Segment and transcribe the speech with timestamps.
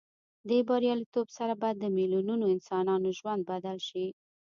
[0.49, 4.05] دې بریالیتوب سره به د میلیونونو انسانانو ژوند بدل شي.